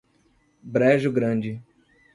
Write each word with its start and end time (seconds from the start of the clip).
Brejo 0.63 1.11
Grande 1.11 1.61